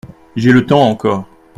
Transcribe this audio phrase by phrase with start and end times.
[0.35, 1.27] J’ai le temps encore.